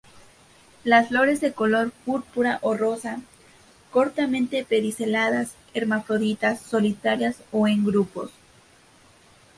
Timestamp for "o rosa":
2.63-3.21